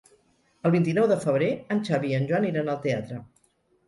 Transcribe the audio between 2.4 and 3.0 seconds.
iran al